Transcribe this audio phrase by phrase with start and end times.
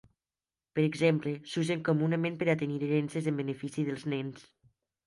[0.79, 4.53] Per exemple, s'usen comunament per a tenir herències en benefici dels nens.